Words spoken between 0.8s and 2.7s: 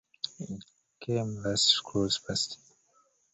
came last scrolls past.